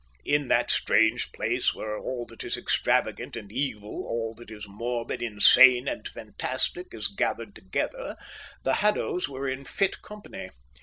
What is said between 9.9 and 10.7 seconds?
company.